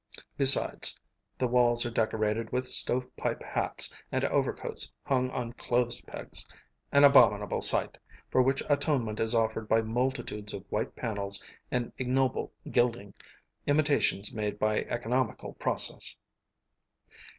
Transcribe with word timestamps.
Besides, 0.35 0.97
the 1.37 1.47
walls 1.47 1.85
are 1.85 1.91
decorated 1.91 2.51
with 2.51 2.67
stovepipe 2.67 3.43
hats 3.43 3.93
and 4.11 4.25
overcoats 4.25 4.91
hung 5.03 5.29
on 5.29 5.53
clothes 5.53 6.01
pegs 6.01 6.43
an 6.91 7.03
abominable 7.03 7.61
sight, 7.61 7.99
for 8.31 8.41
which 8.41 8.63
atonement 8.67 9.19
is 9.19 9.35
offered 9.35 9.69
by 9.69 9.83
multitudes 9.83 10.55
of 10.55 10.65
white 10.71 10.95
panels 10.95 11.43
and 11.69 11.93
ignoble 11.99 12.51
gilding, 12.71 13.13
imitations 13.67 14.33
made 14.33 14.57
by 14.57 14.79
economical 14.85 15.53
process. 15.53 16.17